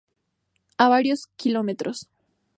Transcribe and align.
A 0.79 0.89
varios 0.89 1.27
Km. 1.37 1.91